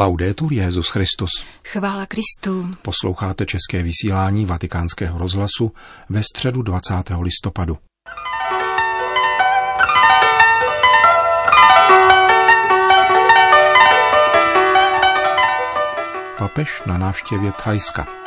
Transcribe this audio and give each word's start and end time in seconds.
Laudetur 0.00 0.52
Jezus 0.52 0.88
Christus. 0.88 1.30
Chvála 1.64 2.06
Kristu. 2.06 2.70
Posloucháte 2.82 3.46
české 3.46 3.82
vysílání 3.82 4.46
Vatikánského 4.46 5.18
rozhlasu 5.18 5.72
ve 6.08 6.22
středu 6.22 6.62
20. 6.62 6.94
listopadu. 7.20 7.78
Papež 16.38 16.82
na 16.86 16.98
návštěvě 16.98 17.52
Thajska. 17.52 18.17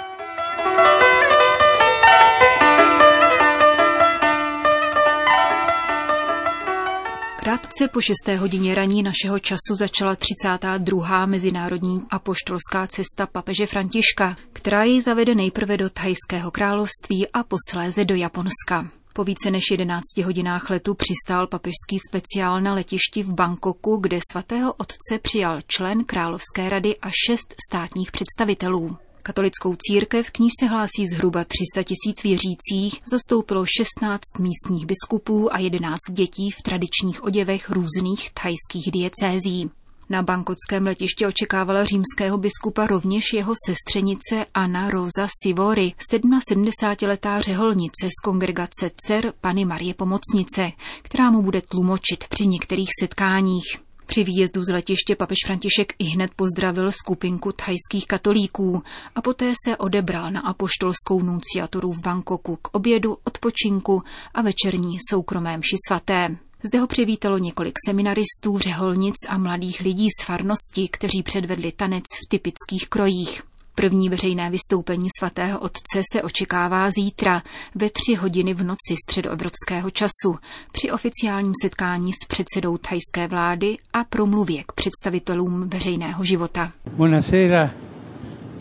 Krátce 7.52 7.88
po 7.88 8.02
6. 8.02 8.16
hodině 8.38 8.76
raní 8.76 9.04
našeho 9.04 9.40
času 9.40 9.76
začala 9.76 10.16
32. 10.16 11.26
mezinárodní 11.26 12.02
apoštolská 12.10 12.88
cesta 12.88 13.28
papeže 13.28 13.66
Františka, 13.66 14.38
která 14.54 14.84
jej 14.84 15.02
zavede 15.02 15.36
nejprve 15.36 15.78
do 15.78 15.90
Thajského 15.90 16.52
království 16.52 17.28
a 17.34 17.44
posléze 17.44 18.06
do 18.06 18.16
Japonska. 18.16 18.88
Po 19.14 19.24
více 19.24 19.52
než 19.52 19.64
11 19.72 20.02
hodinách 20.26 20.70
letu 20.70 20.94
přistál 20.94 21.48
papežský 21.48 21.98
speciál 22.10 22.62
na 22.62 22.74
letišti 22.74 23.24
v 23.24 23.34
Bangkoku, 23.34 23.98
kde 23.98 24.20
svatého 24.32 24.74
otce 24.74 25.20
přijal 25.22 25.60
člen 25.68 26.04
Královské 26.04 26.70
rady 26.70 26.98
a 26.98 27.10
šest 27.28 27.56
státních 27.70 28.12
představitelů. 28.12 28.98
Katolickou 29.22 29.76
církev, 29.76 30.32
k 30.32 30.40
níž 30.40 30.54
se 30.60 30.66
hlásí 30.66 31.08
zhruba 31.14 31.44
300 31.44 31.84
tisíc 31.84 32.24
věřících, 32.24 33.02
zastoupilo 33.12 33.66
16 33.66 34.22
místních 34.40 34.86
biskupů 34.86 35.54
a 35.54 35.60
11 35.60 35.98
dětí 36.10 36.52
v 36.52 36.64
tradičních 36.64 37.24
oděvech 37.24 37.70
různých 37.70 38.32
thajských 38.34 38.92
diecézí. 38.92 39.70
Na 40.12 40.24
bankockém 40.24 40.86
letišti 40.86 41.26
očekávala 41.26 41.86
římského 41.86 42.38
biskupa 42.38 42.88
rovněž 42.88 43.34
jeho 43.34 43.54
sestřenice 43.66 44.46
Anna 44.54 44.90
Rosa 44.90 45.28
Sivori, 45.44 45.94
77-letá 46.14 47.42
řeholnice 47.42 48.08
z 48.08 48.24
kongregace 48.24 48.92
dcer 48.96 49.34
Pany 49.42 49.66
Marie 49.66 49.94
Pomocnice, 49.94 50.72
která 51.02 51.32
mu 51.32 51.42
bude 51.42 51.62
tlumočit 51.62 52.28
při 52.28 52.48
některých 52.48 52.90
setkáních. 53.00 53.91
Při 54.12 54.24
výjezdu 54.24 54.64
z 54.64 54.70
letiště 54.74 55.16
papež 55.16 55.38
František 55.46 55.94
i 56.00 56.04
hned 56.04 56.32
pozdravil 56.36 56.92
skupinku 56.92 57.52
thajských 57.52 58.08
katolíků 58.08 58.84
a 59.16 59.22
poté 59.22 59.54
se 59.66 59.78
odebral 59.78 60.32
na 60.32 60.42
apoštolskou 60.42 61.22
nunciaturu 61.22 61.92
v 61.92 62.02
Bangkoku 62.02 62.56
k 62.56 62.76
obědu, 62.76 63.18
odpočinku 63.24 64.04
a 64.34 64.42
večerní 64.42 64.98
soukromé 65.10 65.58
mši 65.58 65.76
svaté. 65.88 66.38
Zde 66.64 66.80
ho 66.80 66.88
přivítalo 66.88 67.38
několik 67.38 67.74
seminaristů, 67.88 68.58
řeholnic 68.58 69.16
a 69.30 69.38
mladých 69.38 69.80
lidí 69.80 70.08
z 70.20 70.26
farnosti, 70.26 70.88
kteří 70.92 71.24
předvedli 71.24 71.72
tanec 71.72 72.04
v 72.26 72.30
typických 72.30 72.90
krojích. 72.90 73.51
První 73.82 74.10
veřejné 74.10 74.50
vystoupení 74.50 75.08
svatého 75.20 75.60
otce 75.60 76.02
se 76.14 76.22
očekává 76.24 76.92
zítra 76.92 77.42
ve 77.76 77.90
tři 77.90 78.16
hodiny 78.16 78.54
v 78.54 78.64
noci 78.64 78.96
středoevropského 79.08 79.90
času 79.90 80.36
při 80.72 80.92
oficiálním 80.92 81.54
setkání 81.62 82.12
s 82.14 82.28
předsedou 82.28 82.78
thajské 82.78 83.28
vlády 83.28 83.78
a 83.94 84.04
promluvě 84.04 84.64
k 84.64 84.72
představitelům 84.72 85.70
veřejného 85.70 86.26
života. 86.26 86.72
Buonasera 86.94 87.72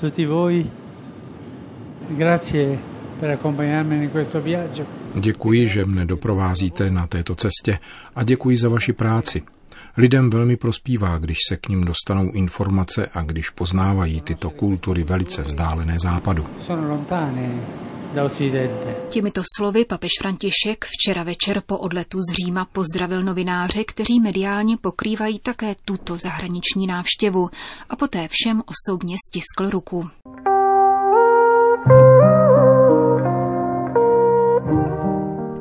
tutti 0.01 0.27
voi. 0.27 0.67
Grazie 2.09 2.79
per 3.21 3.31
accompagnarmi 3.31 4.05
in 4.05 4.11
questo 4.11 4.41
viaggio. 4.41 4.87
Děkuji, 5.15 5.69
že 5.69 5.85
mne 5.85 6.05
doprovázíte 6.07 6.91
na 6.91 7.07
této 7.07 7.35
cestě 7.35 7.79
a 8.15 8.25
děkuji 8.25 8.57
za 8.57 8.69
vaši 8.69 8.93
práci. 8.93 9.43
Lidem 10.01 10.31
velmi 10.31 10.57
prospívá, 10.57 11.19
když 11.19 11.39
se 11.49 11.57
k 11.57 11.69
ním 11.69 11.85
dostanou 11.85 12.33
informace 12.33 13.11
a 13.15 13.23
když 13.23 13.51
poznávají 13.51 14.21
tyto 14.21 14.51
kultury 14.51 15.03
velice 15.03 15.43
vzdálené 15.43 15.97
západu. 16.03 16.47
Těmito 19.09 19.43
slovy 19.57 19.85
papež 19.85 20.11
František 20.21 20.85
včera 20.85 21.23
večer 21.23 21.63
po 21.67 21.79
odletu 21.79 22.19
z 22.19 22.35
Říma 22.35 22.65
pozdravil 22.65 23.23
novináře, 23.23 23.85
kteří 23.85 24.21
mediálně 24.21 24.77
pokrývají 24.77 25.39
také 25.39 25.75
tuto 25.85 26.17
zahraniční 26.17 26.87
návštěvu 26.87 27.51
a 27.89 27.97
poté 27.97 28.29
všem 28.31 28.63
osobně 28.67 29.17
stiskl 29.29 29.71
ruku. 29.71 30.11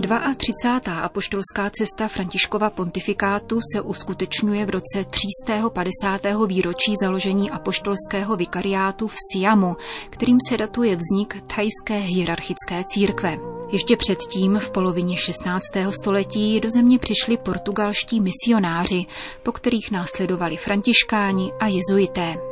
32. 0.09 1.01
apoštolská 1.01 1.69
cesta 1.69 2.07
Františkova 2.07 2.69
pontifikátu 2.69 3.59
se 3.73 3.81
uskutečňuje 3.81 4.65
v 4.65 4.69
roce 4.69 5.05
350. 5.09 6.21
výročí 6.47 6.93
založení 7.01 7.51
apoštolského 7.51 8.35
vikariátu 8.35 9.07
v 9.07 9.15
Siamu, 9.31 9.77
kterým 10.09 10.37
se 10.49 10.57
datuje 10.57 10.95
vznik 10.95 11.43
thajské 11.47 11.99
hierarchické 11.99 12.83
církve. 12.83 13.37
Ještě 13.71 13.97
předtím, 13.97 14.59
v 14.59 14.71
polovině 14.71 15.17
16. 15.17 15.63
století, 15.89 16.59
do 16.59 16.71
země 16.71 16.99
přišli 16.99 17.37
portugalští 17.37 18.21
misionáři, 18.21 19.05
po 19.43 19.51
kterých 19.51 19.91
následovali 19.91 20.57
františkáni 20.57 21.51
a 21.59 21.67
jezuité. 21.67 22.48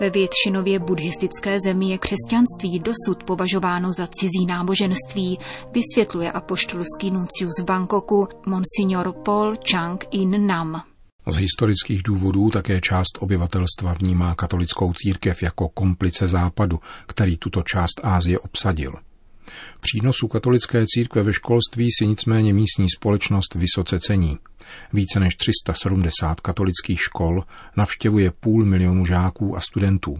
Ve 0.00 0.10
většinově 0.10 0.78
buddhistické 0.78 1.58
zemi 1.60 1.90
je 1.90 1.98
křesťanství 1.98 2.78
dosud 2.78 3.24
považováno 3.24 3.92
za 3.92 4.06
cizí 4.06 4.46
náboženství, 4.46 5.38
vysvětluje 5.72 6.32
apoštolský 6.32 7.10
nuncius 7.10 7.54
v 7.60 7.64
Bangkoku 7.64 8.28
monsignor 8.46 9.12
Paul 9.12 9.56
Chang 9.70 10.04
In 10.10 10.46
Nam. 10.46 10.82
Z 11.30 11.36
historických 11.36 12.02
důvodů 12.02 12.50
také 12.50 12.80
část 12.80 13.18
obyvatelstva 13.20 13.92
vnímá 13.92 14.34
katolickou 14.34 14.92
církev 14.92 15.42
jako 15.42 15.68
komplice 15.68 16.26
západu, 16.26 16.80
který 17.06 17.36
tuto 17.36 17.62
část 17.62 18.00
Ázie 18.02 18.38
obsadil. 18.38 18.92
Přínosu 19.80 20.28
katolické 20.28 20.84
církve 20.86 21.22
ve 21.22 21.32
školství 21.32 21.88
si 21.98 22.06
nicméně 22.06 22.52
místní 22.52 22.86
společnost 22.90 23.54
vysoce 23.54 24.00
cení. 24.00 24.38
Více 24.92 25.20
než 25.20 25.34
370 25.36 26.40
katolických 26.40 27.00
škol 27.00 27.44
navštěvuje 27.76 28.30
půl 28.30 28.64
milionu 28.64 29.06
žáků 29.06 29.56
a 29.56 29.60
studentů. 29.60 30.18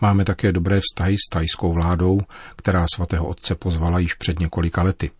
Máme 0.00 0.24
také 0.24 0.52
dobré 0.52 0.80
vztahy 0.80 1.16
s 1.16 1.30
tajskou 1.30 1.72
vládou, 1.72 2.20
která 2.56 2.86
svatého 2.94 3.26
otce 3.26 3.54
pozvala 3.54 3.98
již 3.98 4.14
před 4.14 4.40
několika 4.40 4.82
lety. 4.82 5.10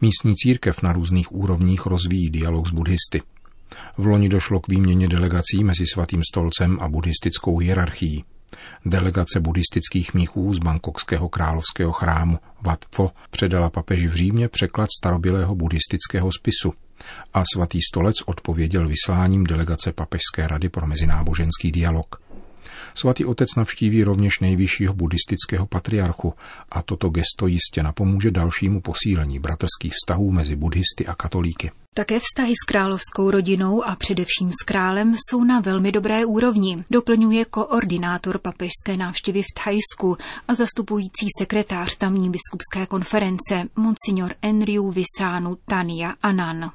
Místní 0.00 0.36
církev 0.36 0.82
na 0.82 0.92
různých 0.92 1.32
úrovních 1.32 1.86
rozvíjí 1.86 2.30
dialog 2.30 2.68
s 2.68 2.70
buddhisty. 2.70 3.22
V 3.96 4.06
loni 4.06 4.28
došlo 4.28 4.60
k 4.60 4.68
výměně 4.68 5.08
delegací 5.08 5.64
mezi 5.64 5.84
svatým 5.92 6.22
stolcem 6.32 6.78
a 6.80 6.88
buddhistickou 6.88 7.58
hierarchií. 7.58 8.24
Delegace 8.84 9.40
buddhistických 9.40 10.14
mnichů 10.14 10.54
z 10.54 10.58
Bangkokského 10.58 11.28
královského 11.28 11.92
chrámu 11.92 12.38
Wat 12.60 12.84
Pho 12.84 13.12
předala 13.30 13.70
papeži 13.70 14.08
v 14.08 14.14
Římě 14.14 14.48
překlad 14.48 14.88
starobilého 14.98 15.54
buddhistického 15.54 16.32
spisu 16.32 16.72
a 17.34 17.42
svatý 17.54 17.78
stolec 17.82 18.16
odpověděl 18.26 18.88
vysláním 18.88 19.44
delegace 19.44 19.92
Papežské 19.92 20.46
rady 20.46 20.68
pro 20.68 20.86
mezináboženský 20.86 21.72
dialog. 21.72 22.31
Svatý 22.94 23.24
otec 23.24 23.48
navštíví 23.56 24.04
rovněž 24.04 24.40
nejvyššího 24.40 24.94
buddhistického 24.94 25.66
patriarchu 25.66 26.34
a 26.70 26.82
toto 26.82 27.08
gesto 27.08 27.46
jistě 27.46 27.82
napomůže 27.82 28.30
dalšímu 28.30 28.80
posílení 28.80 29.38
bratrských 29.38 29.92
vztahů 29.92 30.30
mezi 30.30 30.56
buddhisty 30.56 31.06
a 31.06 31.14
katolíky. 31.14 31.70
Také 31.94 32.20
vztahy 32.20 32.52
s 32.52 32.64
královskou 32.66 33.30
rodinou 33.30 33.82
a 33.84 33.96
především 33.96 34.50
s 34.52 34.64
králem 34.64 35.14
jsou 35.14 35.44
na 35.44 35.60
velmi 35.60 35.92
dobré 35.92 36.24
úrovni, 36.24 36.84
doplňuje 36.90 37.44
koordinátor 37.44 38.38
papežské 38.38 38.96
návštěvy 38.96 39.42
v 39.42 39.54
Thajsku 39.64 40.16
a 40.48 40.54
zastupující 40.54 41.26
sekretář 41.38 41.96
tamní 41.96 42.30
biskupské 42.30 42.86
konference, 42.86 43.68
monsignor 43.76 44.34
Enriu 44.42 44.90
Visánu 44.90 45.56
Tania 45.64 46.14
Anan. 46.22 46.70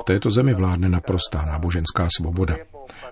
V 0.00 0.04
této 0.04 0.30
zemi 0.30 0.54
vládne 0.54 0.88
naprostá 0.88 1.44
náboženská 1.46 2.08
svoboda. 2.16 2.56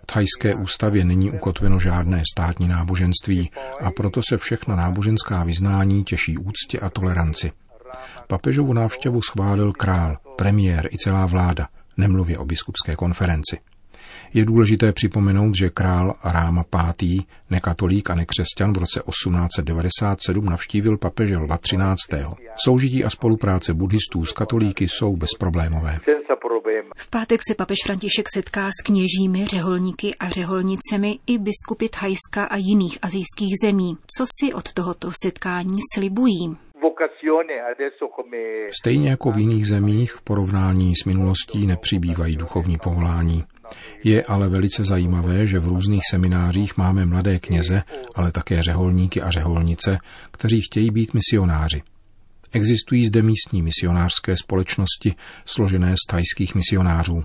V 0.02 0.06
thajské 0.06 0.54
ústavě 0.54 1.04
není 1.04 1.30
ukotveno 1.30 1.78
žádné 1.78 2.22
státní 2.34 2.68
náboženství 2.68 3.50
a 3.80 3.90
proto 3.90 4.20
se 4.28 4.36
všechna 4.36 4.76
náboženská 4.76 5.44
vyznání 5.44 6.04
těší 6.04 6.38
úctě 6.38 6.78
a 6.80 6.90
toleranci. 6.90 7.52
Papežovu 8.26 8.72
návštěvu 8.72 9.22
schválil 9.22 9.72
král, 9.72 10.16
premiér 10.36 10.88
i 10.92 10.98
celá 10.98 11.26
vláda, 11.26 11.68
nemluvě 11.96 12.38
o 12.38 12.44
biskupské 12.44 12.96
konferenci. 12.96 13.58
Je 14.34 14.44
důležité 14.44 14.92
připomenout, 14.92 15.54
že 15.56 15.70
král 15.70 16.14
Ráma 16.24 16.64
V., 16.72 17.24
nekatolík 17.50 18.10
a 18.10 18.14
nekřesťan 18.14 18.72
v 18.72 18.78
roce 18.78 19.00
1897 19.10 20.44
navštívil 20.44 20.98
papeže 20.98 21.36
Lva 21.36 21.58
13. 21.58 21.98
Soužití 22.64 23.04
a 23.04 23.10
spolupráce 23.10 23.74
buddhistů 23.74 24.24
s 24.24 24.32
katolíky 24.32 24.88
jsou 24.88 25.16
bezproblémové. 25.16 25.98
V 26.96 27.10
pátek 27.10 27.40
se 27.48 27.54
papež 27.54 27.78
František 27.86 28.26
setká 28.34 28.68
s 28.68 28.82
kněžími, 28.84 29.46
řeholníky 29.46 30.10
a 30.20 30.28
řeholnicemi 30.28 31.18
i 31.26 31.38
biskupy 31.38 31.88
Thajska 31.88 32.44
a 32.44 32.56
jiných 32.56 32.98
azijských 33.02 33.54
zemí. 33.64 33.96
Co 34.16 34.24
si 34.40 34.52
od 34.52 34.72
tohoto 34.72 35.10
setkání 35.22 35.78
slibují? 35.94 36.56
Stejně 38.80 39.10
jako 39.10 39.30
v 39.30 39.38
jiných 39.38 39.66
zemích 39.66 40.12
v 40.12 40.22
porovnání 40.22 40.92
s 41.02 41.04
minulostí 41.04 41.66
nepřibývají 41.66 42.36
duchovní 42.36 42.78
povolání. 42.78 43.44
Je 44.04 44.22
ale 44.22 44.48
velice 44.48 44.84
zajímavé, 44.84 45.46
že 45.46 45.58
v 45.58 45.68
různých 45.68 46.02
seminářích 46.10 46.76
máme 46.76 47.06
mladé 47.06 47.38
kněze, 47.38 47.82
ale 48.14 48.32
také 48.32 48.62
řeholníky 48.62 49.22
a 49.22 49.30
řeholnice, 49.30 49.98
kteří 50.30 50.60
chtějí 50.60 50.90
být 50.90 51.14
misionáři. 51.14 51.82
Existují 52.52 53.06
zde 53.06 53.22
místní 53.22 53.62
misionářské 53.62 54.36
společnosti 54.36 55.14
složené 55.44 55.94
z 55.94 56.06
tajských 56.10 56.54
misionářů. 56.54 57.24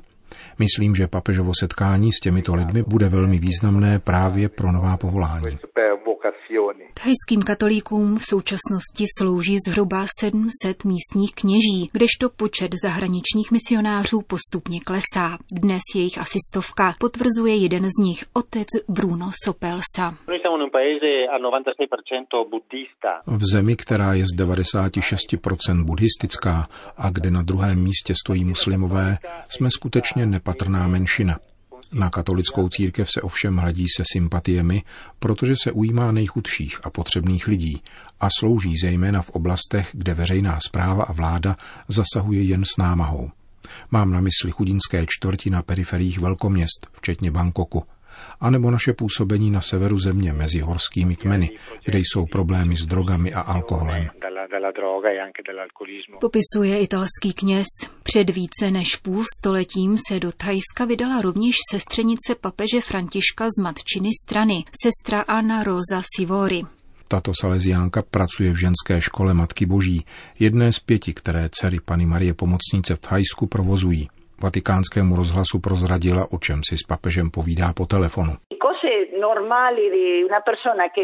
Myslím, 0.59 0.95
že 0.95 1.07
papežovo 1.07 1.51
setkání 1.59 2.13
s 2.13 2.19
těmito 2.19 2.55
lidmi 2.55 2.83
bude 2.87 3.07
velmi 3.07 3.39
významné 3.39 3.99
právě 3.99 4.49
pro 4.49 4.71
nová 4.71 4.97
povolání. 4.97 5.57
Thajským 7.03 7.41
katolíkům 7.41 8.17
v 8.17 8.23
současnosti 8.23 9.05
slouží 9.17 9.57
zhruba 9.67 10.05
700 10.19 10.83
místních 10.85 11.35
kněží, 11.35 11.89
kdežto 11.91 12.29
počet 12.29 12.71
zahraničních 12.83 13.51
misionářů 13.51 14.21
postupně 14.21 14.79
klesá. 14.85 15.37
Dnes 15.51 15.81
je 15.95 16.01
jich 16.01 16.17
asi 16.17 16.39
stovka, 16.51 16.93
potvrzuje 16.99 17.55
jeden 17.55 17.83
z 17.83 18.03
nich, 18.03 18.23
otec 18.33 18.67
Bruno 18.87 19.29
Sopelsa. 19.43 20.17
V 23.27 23.43
zemi, 23.53 23.75
která 23.75 24.13
je 24.13 24.23
z 24.23 24.39
96% 24.39 25.83
buddhistická 25.83 26.67
a 26.97 27.09
kde 27.09 27.31
na 27.31 27.41
druhém 27.41 27.83
místě 27.83 28.13
stojí 28.23 28.45
muslimové, 28.45 29.17
jsme 29.49 29.69
skutečně 29.71 30.25
nepatrná 30.25 30.87
menšina. 30.87 31.39
Na 31.91 32.09
katolickou 32.09 32.69
církev 32.69 33.11
se 33.11 33.21
ovšem 33.21 33.57
hledí 33.57 33.85
se 33.95 34.03
sympatiemi, 34.13 34.83
protože 35.19 35.53
se 35.63 35.71
ujímá 35.71 36.11
nejchudších 36.11 36.79
a 36.83 36.89
potřebných 36.89 37.47
lidí 37.47 37.81
a 38.19 38.27
slouží 38.39 38.73
zejména 38.81 39.21
v 39.21 39.29
oblastech, 39.29 39.89
kde 39.93 40.13
veřejná 40.13 40.59
zpráva 40.59 41.03
a 41.03 41.11
vláda 41.11 41.57
zasahuje 41.87 42.43
jen 42.43 42.63
s 42.65 42.77
námahou. 42.77 43.29
Mám 43.91 44.11
na 44.11 44.21
mysli 44.21 44.51
chudinské 44.51 45.05
čtvrti 45.07 45.49
na 45.49 45.61
periferiích 45.61 46.19
velkoměst, 46.19 46.87
včetně 46.93 47.31
Bangkoku, 47.31 47.83
anebo 48.39 48.71
naše 48.71 48.93
působení 48.93 49.51
na 49.51 49.61
severu 49.61 49.99
země 49.99 50.33
mezi 50.33 50.59
horskými 50.59 51.15
kmeny, 51.15 51.49
kde 51.85 51.99
jsou 51.99 52.25
problémy 52.25 52.77
s 52.77 52.85
drogami 52.85 53.33
a 53.33 53.41
alkoholem. 53.41 54.07
Popisuje 56.21 56.79
italský 56.79 57.33
kněz. 57.33 57.65
Před 58.03 58.29
více 58.29 58.71
než 58.71 58.95
půl 58.95 59.23
stoletím 59.39 59.97
se 60.07 60.19
do 60.19 60.31
Thajska 60.31 60.85
vydala 60.85 61.21
rovněž 61.21 61.55
sestřenice 61.71 62.35
papeže 62.41 62.81
Františka 62.81 63.47
z 63.59 63.63
matčiny 63.63 64.09
strany, 64.25 64.63
sestra 64.83 65.21
Anna 65.21 65.63
Rosa 65.63 66.01
Sivori. 66.15 66.61
Tato 67.07 67.31
saleziánka 67.41 68.01
pracuje 68.01 68.51
v 68.51 68.59
ženské 68.59 69.01
škole 69.01 69.33
Matky 69.33 69.65
Boží, 69.65 70.05
jedné 70.39 70.73
z 70.73 70.79
pěti, 70.79 71.13
které 71.13 71.49
dcery 71.51 71.79
Pany 71.79 72.05
Marie 72.05 72.33
Pomocnice 72.33 72.95
v 72.95 72.99
Thajsku 72.99 73.47
provozují. 73.47 74.09
Vatikánskému 74.43 75.15
rozhlasu 75.15 75.59
prozradila, 75.59 76.27
o 76.31 76.37
čem 76.37 76.61
si 76.69 76.77
s 76.77 76.83
papežem 76.87 77.31
povídá 77.31 77.73
po 77.73 77.85
telefonu. 77.85 78.33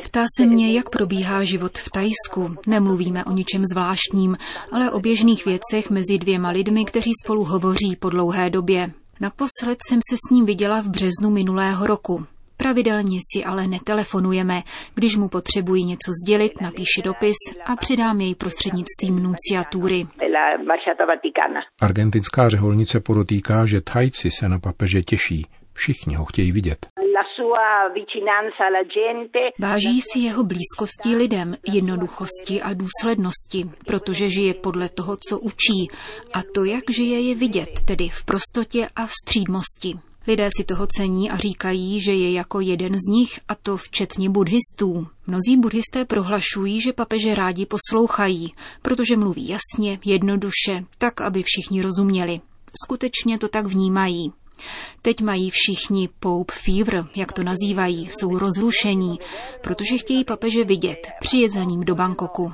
Ptá 0.06 0.26
se 0.38 0.46
mě, 0.46 0.74
jak 0.74 0.90
probíhá 0.90 1.44
život 1.44 1.78
v 1.78 1.90
Tajsku. 1.90 2.56
Nemluvíme 2.68 3.26
o 3.26 3.32
ničem 3.32 3.62
zvláštním, 3.74 4.38
ale 4.72 4.92
o 4.92 5.00
běžných 5.00 5.46
věcech 5.46 5.90
mezi 5.90 6.18
dvěma 6.18 6.50
lidmi, 6.50 6.86
kteří 6.86 7.12
spolu 7.24 7.44
hovoří 7.44 7.96
po 8.00 8.10
dlouhé 8.10 8.50
době. 8.50 8.92
Naposled 9.22 9.78
jsem 9.88 10.00
se 10.10 10.16
s 10.16 10.32
ním 10.32 10.46
viděla 10.46 10.82
v 10.82 10.90
březnu 10.90 11.30
minulého 11.30 11.88
roku. 11.88 12.26
Pravidelně 12.58 13.20
si 13.34 13.44
ale 13.44 13.68
netelefonujeme. 13.68 14.62
Když 14.96 15.18
mu 15.18 15.30
potřebuji 15.30 15.84
něco 15.84 16.12
sdělit, 16.24 16.62
napíši 16.62 17.02
dopis 17.04 17.38
a 17.66 17.76
předám 17.76 18.22
jej 18.22 18.36
prostřednictvím 18.36 19.24
nunciatury. 19.24 20.08
Argentinská 21.82 22.50
řeholnice 22.50 23.00
podotýká, 23.00 23.66
že 23.66 23.82
Thajci 23.82 24.32
se 24.32 24.50
na 24.50 24.60
papeže 24.60 25.02
těší. 25.02 25.46
Všichni 25.74 26.16
ho 26.16 26.26
chtějí 26.26 26.52
vidět. 26.52 26.86
Váží 29.60 30.02
si 30.02 30.20
jeho 30.20 30.44
blízkosti 30.44 31.16
lidem, 31.16 31.56
jednoduchosti 31.74 32.62
a 32.62 32.70
důslednosti, 32.74 33.70
protože 33.88 34.30
žije 34.30 34.54
podle 34.54 34.90
toho, 34.90 35.18
co 35.30 35.40
učí. 35.40 35.88
A 36.34 36.40
to, 36.56 36.64
jak 36.64 36.84
žije, 36.90 37.22
je 37.22 37.36
vidět, 37.36 37.70
tedy 37.88 38.10
v 38.10 38.26
prostotě 38.26 38.90
a 38.96 39.08
střídmosti. 39.08 40.13
Lidé 40.28 40.50
si 40.58 40.64
toho 40.64 40.88
cení 40.98 41.30
a 41.30 41.38
říkají, 41.38 42.00
že 42.02 42.14
je 42.14 42.32
jako 42.32 42.60
jeden 42.60 42.94
z 42.94 43.12
nich, 43.12 43.40
a 43.48 43.56
to 43.56 43.78
včetně 43.78 44.30
buddhistů. 44.30 45.08
Mnozí 45.28 45.58
buddhisté 45.58 46.06
prohlašují, 46.06 46.82
že 46.82 46.94
papeže 46.94 47.36
rádi 47.36 47.66
poslouchají, 47.66 48.54
protože 48.82 49.18
mluví 49.18 49.48
jasně, 49.48 50.00
jednoduše, 50.06 50.84
tak, 50.98 51.22
aby 51.22 51.44
všichni 51.44 51.82
rozuměli. 51.82 52.42
Skutečně 52.86 53.38
to 53.38 53.48
tak 53.48 53.66
vnímají. 53.66 54.34
Teď 55.02 55.22
mají 55.22 55.50
všichni 55.50 56.10
Pope 56.20 56.54
Fever, 56.54 57.06
jak 57.16 57.34
to 57.34 57.44
nazývají, 57.44 58.10
jsou 58.10 58.38
rozrušení, 58.38 59.20
protože 59.62 59.98
chtějí 59.98 60.24
papeže 60.24 60.64
vidět, 60.64 61.08
přijet 61.20 61.52
za 61.52 61.64
ním 61.64 61.82
do 61.82 61.96
Bangkoku. 61.96 62.54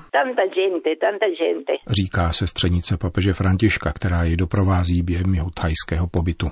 Říká 1.90 2.34
sestřenice 2.34 2.98
papeže 2.98 3.34
Františka, 3.34 3.94
která 3.94 4.24
ji 4.24 4.38
doprovází 4.38 5.02
během 5.02 5.34
jeho 5.34 5.50
thajského 5.50 6.08
pobytu. 6.08 6.48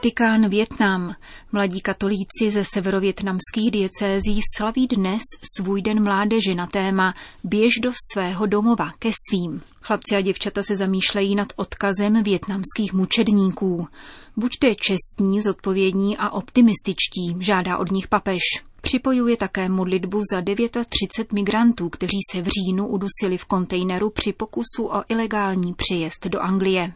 Vatikán 0.00 0.48
Větnam. 0.48 1.14
Mladí 1.52 1.80
katolíci 1.80 2.50
ze 2.50 2.64
severovětnamských 2.64 3.70
diecézí 3.70 4.40
slaví 4.56 4.86
dnes 4.86 5.22
svůj 5.56 5.82
den 5.82 6.02
mládeže 6.02 6.54
na 6.54 6.66
téma 6.66 7.14
Běž 7.44 7.74
do 7.82 7.92
svého 8.12 8.46
domova 8.46 8.90
ke 8.98 9.10
svým. 9.28 9.62
Chlapci 9.82 10.16
a 10.16 10.20
děvčata 10.20 10.62
se 10.62 10.76
zamýšlejí 10.76 11.34
nad 11.34 11.48
odkazem 11.56 12.22
větnamských 12.22 12.92
mučedníků. 12.92 13.88
Buďte 14.36 14.74
čestní, 14.74 15.42
zodpovědní 15.42 16.16
a 16.16 16.30
optimističtí, 16.30 17.36
žádá 17.38 17.78
od 17.78 17.90
nich 17.90 18.08
papež. 18.08 18.42
Připojuje 18.80 19.36
také 19.36 19.68
modlitbu 19.68 20.22
za 20.32 20.42
39 20.88 21.32
migrantů, 21.32 21.88
kteří 21.88 22.18
se 22.30 22.42
v 22.42 22.48
říjnu 22.48 22.86
udusili 22.86 23.38
v 23.38 23.44
kontejneru 23.44 24.10
při 24.10 24.32
pokusu 24.32 24.86
o 24.86 25.02
ilegální 25.08 25.74
přejezd 25.74 26.26
do 26.26 26.40
Anglie. 26.40 26.92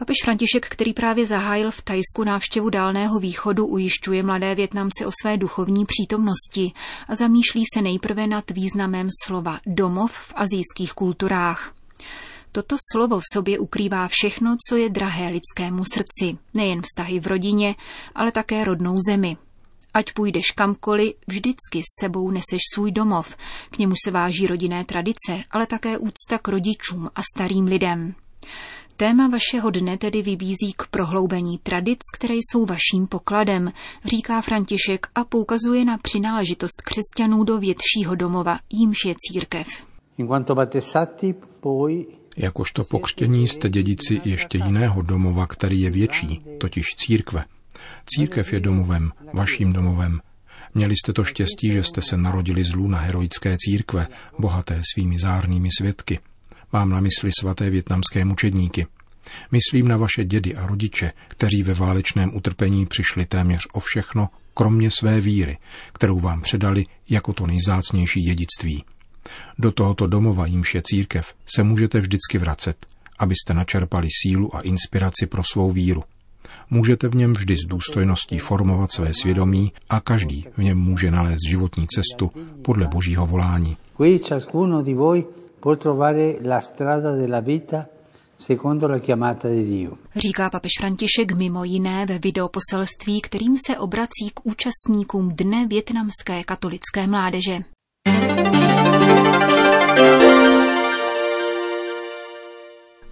Papež 0.00 0.16
František, 0.24 0.68
který 0.68 0.92
právě 0.92 1.26
zahájil 1.26 1.70
v 1.70 1.82
Tajsku 1.82 2.24
návštěvu 2.24 2.70
Dálného 2.70 3.20
východu, 3.20 3.66
ujišťuje 3.66 4.22
mladé 4.22 4.54
Větnamce 4.54 5.06
o 5.06 5.10
své 5.22 5.36
duchovní 5.36 5.84
přítomnosti 5.86 6.72
a 7.08 7.14
zamýšlí 7.14 7.62
se 7.74 7.82
nejprve 7.82 8.26
nad 8.26 8.50
významem 8.50 9.08
slova 9.24 9.60
domov 9.66 10.12
v 10.12 10.32
azijských 10.36 10.92
kulturách. 10.92 11.74
Toto 12.52 12.76
slovo 12.92 13.20
v 13.20 13.22
sobě 13.32 13.58
ukrývá 13.58 14.08
všechno, 14.08 14.56
co 14.68 14.76
je 14.76 14.90
drahé 14.90 15.28
lidskému 15.28 15.84
srdci, 15.84 16.38
nejen 16.54 16.82
vztahy 16.82 17.20
v 17.20 17.26
rodině, 17.26 17.74
ale 18.14 18.32
také 18.32 18.64
rodnou 18.64 18.96
zemi. 19.08 19.36
Ať 19.94 20.12
půjdeš 20.12 20.50
kamkoliv, 20.50 21.12
vždycky 21.28 21.82
s 21.82 22.04
sebou 22.04 22.30
neseš 22.30 22.60
svůj 22.74 22.92
domov, 22.92 23.36
k 23.70 23.78
němu 23.78 23.94
se 24.04 24.10
váží 24.10 24.46
rodinné 24.46 24.84
tradice, 24.84 25.42
ale 25.50 25.66
také 25.66 25.98
úcta 25.98 26.38
k 26.42 26.48
rodičům 26.48 27.10
a 27.14 27.22
starým 27.34 27.64
lidem. 27.64 28.14
Téma 29.00 29.28
vašeho 29.28 29.70
dne 29.70 29.98
tedy 29.98 30.22
vybízí 30.22 30.72
k 30.76 30.86
prohloubení 30.90 31.58
tradic, 31.58 31.98
které 32.14 32.34
jsou 32.34 32.66
vaším 32.66 33.06
pokladem, 33.08 33.72
říká 34.04 34.40
František 34.40 35.06
a 35.14 35.24
poukazuje 35.24 35.84
na 35.84 35.98
přináležitost 35.98 36.82
křesťanů 36.82 37.44
do 37.44 37.58
většího 37.58 38.14
domova, 38.14 38.58
jímž 38.72 38.96
je 39.06 39.14
církev. 39.18 39.66
Jakožto 42.36 42.84
pokřtění 42.84 43.48
jste 43.48 43.68
dědici 43.68 44.20
ještě 44.24 44.58
jiného 44.58 45.02
domova, 45.02 45.46
který 45.46 45.80
je 45.80 45.90
větší, 45.90 46.42
totiž 46.58 46.86
církve. 46.96 47.44
Církev 48.06 48.52
je 48.52 48.60
domovem, 48.60 49.10
vaším 49.34 49.72
domovem. 49.72 50.20
Měli 50.74 50.96
jste 50.96 51.12
to 51.12 51.24
štěstí, 51.24 51.72
že 51.72 51.82
jste 51.82 52.02
se 52.02 52.16
narodili 52.16 52.64
z 52.64 52.74
lůna 52.74 52.98
heroické 52.98 53.56
církve, 53.58 54.06
bohaté 54.38 54.82
svými 54.94 55.18
zárnými 55.18 55.68
svědky– 55.78 56.18
Mám 56.72 56.90
na 56.90 57.00
mysli 57.00 57.30
svaté 57.40 57.70
větnamské 57.70 58.24
mučedníky. 58.24 58.86
Myslím 59.50 59.88
na 59.88 59.96
vaše 59.96 60.24
dědy 60.24 60.54
a 60.54 60.66
rodiče, 60.66 61.12
kteří 61.28 61.62
ve 61.62 61.74
válečném 61.74 62.36
utrpení 62.36 62.86
přišli 62.86 63.26
téměř 63.26 63.66
o 63.72 63.80
všechno, 63.80 64.28
kromě 64.54 64.90
své 64.90 65.20
víry, 65.20 65.58
kterou 65.92 66.20
vám 66.20 66.40
předali 66.40 66.86
jako 67.08 67.32
to 67.32 67.46
nejzácnější 67.46 68.20
dědictví. 68.22 68.84
Do 69.58 69.72
tohoto 69.72 70.06
domova, 70.06 70.46
jímž 70.46 70.74
je 70.74 70.82
církev, 70.84 71.34
se 71.56 71.62
můžete 71.62 72.00
vždycky 72.00 72.38
vracet, 72.38 72.86
abyste 73.18 73.54
načerpali 73.54 74.08
sílu 74.22 74.56
a 74.56 74.60
inspiraci 74.60 75.26
pro 75.26 75.42
svou 75.52 75.72
víru. 75.72 76.04
Můžete 76.70 77.08
v 77.08 77.14
něm 77.14 77.32
vždy 77.32 77.56
s 77.56 77.66
důstojností 77.66 78.38
formovat 78.38 78.92
své 78.92 79.10
svědomí 79.14 79.72
a 79.90 80.00
každý 80.00 80.44
v 80.56 80.62
něm 80.62 80.78
může 80.78 81.10
nalézt 81.10 81.48
životní 81.48 81.86
cestu 81.86 82.30
podle 82.62 82.86
božího 82.86 83.26
volání 83.26 83.76
può 85.60 85.76
trovare 85.76 86.38
la 86.42 86.60
strada 86.60 87.16
della 87.16 87.40
vita 87.40 87.88
Říká 90.16 90.50
papež 90.50 90.72
František 90.78 91.32
mimo 91.32 91.64
jiné 91.64 92.06
ve 92.06 92.18
videoposelství, 92.18 93.20
kterým 93.20 93.56
se 93.66 93.78
obrací 93.78 94.30
k 94.34 94.40
účastníkům 94.44 95.30
Dne 95.36 95.66
větnamské 95.66 96.44
katolické 96.44 97.06
mládeže. 97.06 97.58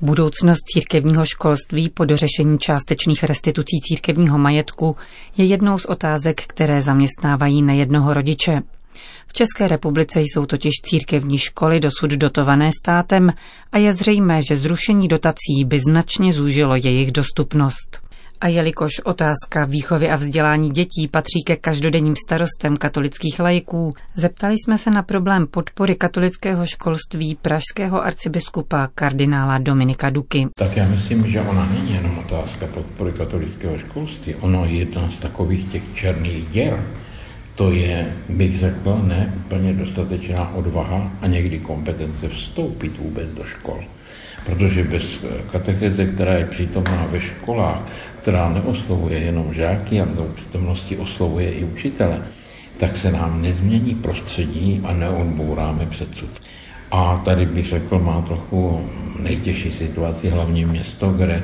Budoucnost 0.00 0.62
církevního 0.64 1.26
školství 1.26 1.90
po 1.90 2.04
dořešení 2.04 2.58
částečných 2.58 3.24
restitucí 3.24 3.80
církevního 3.80 4.38
majetku 4.38 4.96
je 5.36 5.44
jednou 5.44 5.78
z 5.78 5.84
otázek, 5.84 6.40
které 6.46 6.82
zaměstnávají 6.82 7.62
nejednoho 7.62 8.14
rodiče. 8.14 8.62
V 9.26 9.32
České 9.32 9.68
republice 9.68 10.20
jsou 10.20 10.46
totiž 10.46 10.72
církevní 10.82 11.38
školy 11.38 11.80
dosud 11.80 12.10
dotované 12.10 12.70
státem 12.72 13.32
a 13.72 13.78
je 13.78 13.92
zřejmé, 13.92 14.42
že 14.42 14.56
zrušení 14.56 15.08
dotací 15.08 15.64
by 15.64 15.80
značně 15.80 16.32
zúžilo 16.32 16.76
jejich 16.76 17.12
dostupnost. 17.12 18.08
A 18.40 18.48
jelikož 18.48 18.92
otázka 19.04 19.64
výchovy 19.64 20.10
a 20.10 20.16
vzdělání 20.16 20.70
dětí 20.70 21.08
patří 21.10 21.42
ke 21.46 21.56
každodenním 21.56 22.14
starostem 22.26 22.76
katolických 22.76 23.40
lajků, 23.40 23.92
zeptali 24.14 24.54
jsme 24.54 24.78
se 24.78 24.90
na 24.90 25.02
problém 25.02 25.46
podpory 25.46 25.94
katolického 25.94 26.66
školství 26.66 27.34
pražského 27.42 28.04
arcibiskupa 28.04 28.88
kardinála 28.94 29.58
Dominika 29.58 30.10
Duky. 30.10 30.46
Tak 30.54 30.76
já 30.76 30.88
myslím, 30.88 31.30
že 31.30 31.40
ona 31.40 31.66
není 31.66 31.94
jenom 31.94 32.18
otázka 32.18 32.66
podpory 32.66 33.12
katolického 33.12 33.78
školství, 33.78 34.34
ono 34.34 34.64
je 34.64 34.72
jedna 34.72 35.10
z 35.10 35.18
takových 35.18 35.72
těch 35.72 35.82
černých 35.94 36.50
děr, 36.50 36.84
to 37.58 37.72
je, 37.72 38.06
bych 38.28 38.58
řekl, 38.58 39.02
ne 39.04 39.34
úplně 39.36 39.72
dostatečná 39.72 40.54
odvaha 40.54 41.10
a 41.20 41.26
někdy 41.26 41.58
kompetence 41.58 42.28
vstoupit 42.28 42.98
vůbec 42.98 43.34
do 43.34 43.44
škol. 43.44 43.84
Protože 44.46 44.84
bez 44.84 45.20
katecheze, 45.52 46.06
která 46.06 46.32
je 46.34 46.46
přítomná 46.46 47.06
ve 47.10 47.20
školách, 47.20 47.82
která 48.22 48.48
neoslovuje 48.48 49.18
jenom 49.18 49.54
žáky, 49.54 50.00
ale 50.00 50.10
do 50.14 50.22
přítomnosti 50.22 50.96
oslovuje 50.96 51.52
i 51.52 51.64
učitele, 51.64 52.22
tak 52.78 52.96
se 52.96 53.12
nám 53.12 53.42
nezmění 53.42 53.94
prostředí 53.94 54.80
a 54.84 54.92
neodbouráme 54.92 55.86
předsud. 55.86 56.30
A 56.90 57.22
tady 57.24 57.46
bych 57.46 57.66
řekl, 57.66 57.98
má 57.98 58.22
trochu 58.22 58.88
nejtěžší 59.18 59.72
situaci 59.72 60.30
hlavní 60.30 60.64
město, 60.64 61.10
kde 61.10 61.42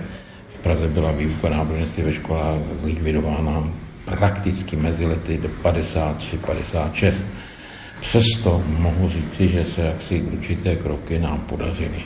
v 0.49 0.59
Praze 0.59 0.89
byla 0.89 1.11
výuka 1.11 1.49
náboženství 1.49 2.03
ve 2.03 2.13
školách 2.13 2.59
zlikvidována 2.83 3.65
prakticky 4.05 4.77
mezi 4.77 5.07
lety 5.07 5.41
53-56. 5.63 7.15
Přesto 8.01 8.63
mohu 8.79 9.09
říci, 9.09 9.49
že 9.49 9.65
se 9.65 9.81
jaksi 9.81 10.23
určité 10.23 10.77
kroky 10.77 11.19
nám 11.19 11.41
podařily. 11.41 12.03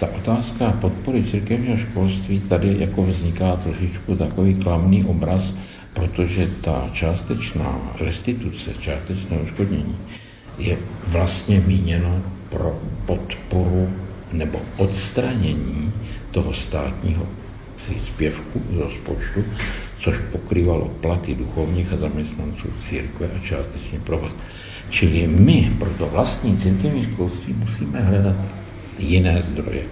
Ta 0.00 0.06
otázka 0.06 0.70
podpory 0.80 1.24
církevního 1.24 1.76
školství 1.76 2.40
tady 2.40 2.76
jako 2.78 3.02
vzniká 3.02 3.56
trošičku 3.56 4.16
takový 4.16 4.54
klamný 4.54 5.04
obraz, 5.04 5.54
protože 5.92 6.46
ta 6.60 6.88
částečná 6.92 7.78
restituce, 8.00 8.70
částečné 8.80 9.38
odškodnění 9.38 9.96
je 10.58 10.76
vlastně 11.06 11.62
míněno 11.66 12.22
pro 12.48 12.80
podporu 13.06 13.92
nebo 14.32 14.60
odstranění 14.76 15.92
toho 16.30 16.54
státního 16.54 17.26
příspěvku 17.76 18.62
z 18.72 18.76
rozpočtu, 18.76 19.44
což 20.02 20.18
pokrývalo 20.18 20.90
platy 21.00 21.34
duchovních 21.34 21.92
a 21.92 21.96
zaměstnanců 21.96 22.68
církve 22.88 23.26
a 23.26 23.38
částečně 23.38 23.98
provoz. 24.04 24.32
Čili 24.90 25.26
my 25.26 25.72
pro 25.78 25.90
to 25.90 26.06
vlastní 26.06 26.56
církevní 26.56 27.02
školství 27.02 27.54
musíme 27.54 28.00
hledat 28.00 28.36
jiné 28.98 29.42
zdroje. 29.42 29.82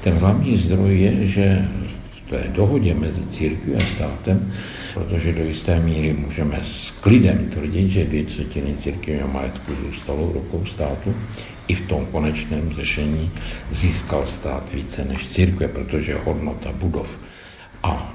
Ten 0.00 0.14
hlavní 0.14 0.56
zdroj 0.56 1.00
je, 1.00 1.26
že 1.26 1.68
v 2.16 2.30
té 2.30 2.44
dohodě 2.48 2.94
mezi 2.94 3.26
církví 3.30 3.74
a 3.74 3.80
státem, 3.80 4.52
protože 4.94 5.32
do 5.32 5.44
jisté 5.44 5.80
míry 5.80 6.12
můžeme 6.12 6.60
s 6.64 6.90
klidem 6.90 7.38
tvrdit, 7.38 7.88
že 7.88 8.04
dvě 8.04 8.24
třetiny 8.24 8.74
církevního 8.82 9.28
majetku 9.28 9.72
zůstalo 9.84 10.26
v 10.26 10.32
rukou 10.32 10.66
státu, 10.66 11.14
i 11.68 11.74
v 11.74 11.80
tom 11.80 12.06
konečném 12.06 12.72
řešení 12.72 13.30
získal 13.70 14.26
stát 14.26 14.62
více 14.74 15.04
než 15.04 15.28
církve, 15.28 15.68
protože 15.68 16.18
hodnota 16.24 16.72
budov 16.72 17.18
a 17.82 18.14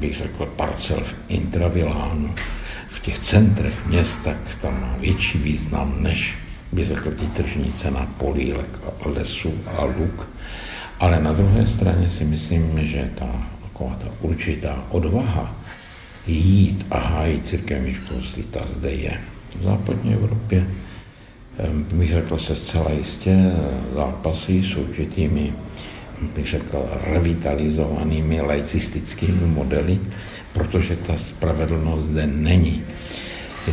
bych 0.00 0.16
řekl 0.16 0.46
parcel 0.56 1.00
v 1.00 1.14
intravilánu, 1.28 2.34
v 2.88 3.00
těch 3.00 3.18
centrech 3.18 3.86
města, 3.86 4.34
tam 4.62 4.80
má 4.80 4.94
větší 5.00 5.38
význam 5.38 5.94
než 6.02 6.38
by 6.72 6.84
řekl 6.84 7.08
i 7.22 7.26
tržní 7.26 7.72
cena 7.72 8.08
polílek 8.18 8.68
a 8.84 9.08
lesu 9.08 9.54
a 9.76 9.84
luk. 9.84 10.28
Ale 11.00 11.22
na 11.22 11.32
druhé 11.32 11.66
straně 11.66 12.10
si 12.10 12.24
myslím, 12.24 12.86
že 12.86 13.10
ta, 13.14 13.26
taková 13.62 13.94
ta 13.94 14.08
určitá 14.20 14.84
odvaha 14.90 15.56
jít 16.26 16.86
a 16.90 16.98
hájit 16.98 17.48
církevní 17.48 17.94
školství, 17.94 18.42
ta 18.42 18.60
zde 18.78 18.90
je. 18.90 19.20
V 19.60 19.62
západní 19.64 20.14
Evropě 20.14 20.66
bych 21.94 22.12
řekl 22.12 22.38
se 22.38 22.56
zcela 22.56 22.90
jistě 22.90 23.36
zápasy 23.94 24.62
s 24.62 24.76
určitými 24.76 25.52
bych 26.22 26.46
řekl, 26.46 26.90
revitalizovanými 27.04 28.40
laicistickými 28.40 29.46
modely, 29.46 30.00
protože 30.52 30.96
ta 30.96 31.16
spravedlnost 31.16 32.08
zde 32.08 32.26
není. 32.26 32.82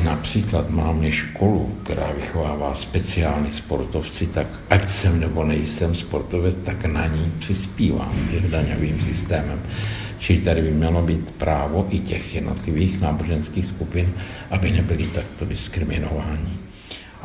Například 0.04 0.70
máme 0.70 1.12
školu, 1.12 1.78
která 1.84 2.12
vychovává 2.12 2.76
speciální 2.76 3.52
sportovci, 3.52 4.28
tak 4.28 4.48
ať 4.70 4.90
jsem 4.90 5.20
nebo 5.20 5.44
nejsem 5.44 5.96
sportovec, 5.96 6.56
tak 6.66 6.86
na 6.86 7.08
ní 7.08 7.32
přispívám 7.40 8.30
daňovým 8.50 9.00
systémem. 9.02 9.60
Čili 10.20 10.40
tady 10.40 10.62
by 10.62 10.72
mělo 10.72 11.02
být 11.02 11.32
právo 11.32 11.88
i 11.90 12.00
těch 12.00 12.36
jednotlivých 12.36 13.02
náboženských 13.02 13.66
skupin, 13.66 14.14
aby 14.52 14.72
nebyli 14.72 15.08
takto 15.08 15.46
diskriminováni. 15.46 16.67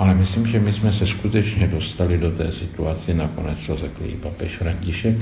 Ale 0.02 0.14
myslím, 0.14 0.46
že 0.46 0.60
my 0.60 0.72
jsme 0.72 0.92
se 0.92 1.06
skutečně 1.06 1.68
dostali 1.68 2.18
do 2.18 2.30
té 2.30 2.52
situace, 2.52 3.14
nakonec 3.14 3.66
to 3.66 3.76
řekl 3.76 4.02
i 4.04 4.12
papež 4.12 4.56
František, 4.56 5.16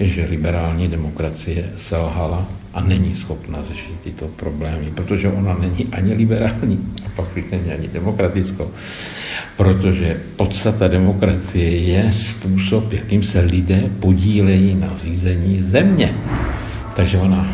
že 0.00 0.26
liberální 0.30 0.88
demokracie 0.88 1.64
selhala 1.76 2.46
a 2.74 2.80
není 2.80 3.14
schopna 3.14 3.62
řešit 3.62 4.00
tyto 4.04 4.26
problémy, 4.26 4.90
protože 4.94 5.28
ona 5.28 5.54
není 5.58 5.86
ani 5.92 6.12
liberální 6.14 6.78
a 7.06 7.08
pak 7.16 7.36
není 7.52 7.72
ani 7.72 7.88
demokratickou. 7.88 8.70
Protože 9.56 10.20
podstata 10.36 10.88
demokracie 10.88 11.76
je 11.76 12.12
způsob, 12.12 12.92
jakým 12.92 13.22
se 13.22 13.40
lidé 13.40 13.90
podílejí 14.00 14.74
na 14.74 14.96
řízení 14.96 15.62
země. 15.62 16.14
Takže 16.96 17.18
ona, 17.18 17.52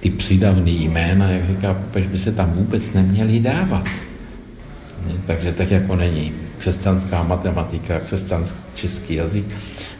ty 0.00 0.10
přidavné 0.10 0.70
jména, 0.70 1.30
jak 1.30 1.46
říká 1.46 1.74
papež, 1.74 2.06
by 2.06 2.18
se 2.18 2.32
tam 2.32 2.50
vůbec 2.50 2.92
neměly 2.92 3.40
dávat. 3.40 3.84
Takže 5.26 5.52
tak 5.52 5.70
jako 5.70 5.96
není 5.96 6.32
křesťanská 6.58 7.22
matematika, 7.22 8.00
křesťanský 8.00 8.58
český 8.74 9.14
jazyk, 9.14 9.44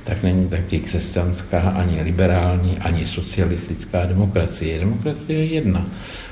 tak 0.04 0.23
není 0.23 0.49
taky 0.49 0.78
křesťanská 0.80 1.61
ani 1.61 2.02
liberální, 2.02 2.78
ani 2.78 3.06
socialistická 3.06 4.06
demokracie. 4.06 4.80
Demokracie 4.80 5.38
je 5.38 5.44
jedna. 5.54 5.87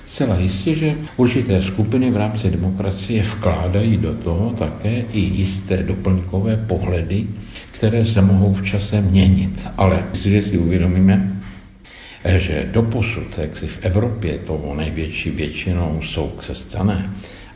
Zcela 0.07 0.39
jistě, 0.39 0.75
že 0.75 0.95
určité 1.17 1.63
skupiny 1.63 2.11
v 2.11 2.17
rámci 2.17 2.51
demokracie 2.51 3.23
vkládají 3.23 3.97
do 3.97 4.15
toho 4.15 4.51
také 4.59 5.03
i 5.13 5.19
jisté 5.19 5.83
doplňkové 5.83 6.57
pohledy, 6.57 7.27
které 7.71 8.07
se 8.07 8.23
mohou 8.23 8.55
v 8.55 8.65
čase 8.65 9.01
měnit. 9.01 9.69
Ale 9.77 10.05
jestliže 10.13 10.43
si 10.43 10.59
uvědomíme, 10.59 11.33
že 12.37 12.69
doposud, 12.73 13.39
jak 13.39 13.57
si 13.57 13.67
v 13.67 13.79
Evropě 13.83 14.39
to 14.39 14.75
největší 14.77 15.31
většinou 15.31 16.01
jsou 16.03 16.29
křesťané, 16.29 17.11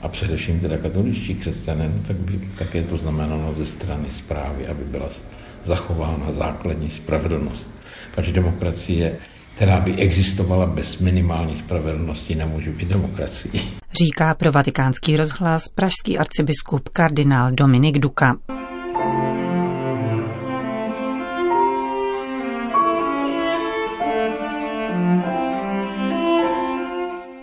a 0.04 0.08
především 0.08 0.60
teda 0.60 0.76
katoličtí 0.78 1.34
křesťané, 1.34 1.88
no 1.96 2.02
tak 2.06 2.16
by 2.16 2.48
také 2.58 2.82
to 2.82 2.96
znamenalo 2.96 3.54
ze 3.54 3.66
strany 3.66 4.10
zprávy, 4.10 4.66
aby 4.66 4.84
byla 4.84 5.08
zachována 5.64 6.32
základní 6.32 6.90
spravedlnost. 6.90 7.70
Protože 8.14 8.32
demokracie, 8.32 9.16
která 9.56 9.80
by 9.80 9.94
existovala 9.94 10.66
bez 10.66 10.98
minimální 10.98 11.56
spravedlnosti, 11.56 12.34
nemůže 12.34 12.70
být 12.70 12.88
demokracií. 12.88 13.60
Říká 14.04 14.34
pro 14.34 14.52
vatikánský 14.52 15.16
rozhlas 15.16 15.68
pražský 15.68 16.18
arcibiskup 16.18 16.88
kardinál 16.88 17.50
Dominik 17.50 17.98
Duka. 17.98 18.36